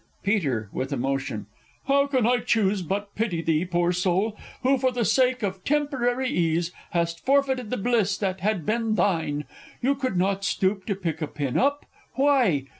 Peter 0.23 0.67
(with 0.73 0.91
emotion). 0.91 1.45
How 1.85 2.07
can 2.07 2.25
I 2.25 2.39
choose 2.39 2.81
but 2.81 3.13
pity 3.13 3.43
thee, 3.43 3.65
poor 3.65 3.91
soul, 3.91 4.35
Who, 4.63 4.79
for 4.79 4.91
the 4.91 5.05
sake 5.05 5.43
of 5.43 5.63
temporary 5.63 6.27
ease, 6.27 6.71
Hast 6.89 7.23
forfeited 7.23 7.69
the 7.69 7.77
bliss 7.77 8.17
that 8.17 8.39
had 8.39 8.65
been 8.65 8.95
thine! 8.95 9.45
You 9.79 9.93
could 9.93 10.17
not 10.17 10.43
stoop 10.43 10.87
to 10.87 10.95
pick 10.95 11.21
a 11.21 11.27
pin 11.27 11.55
up. 11.55 11.85
Why? 12.15 12.63